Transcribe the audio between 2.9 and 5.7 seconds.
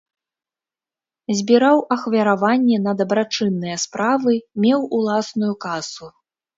дабрачынныя справы, меў уласную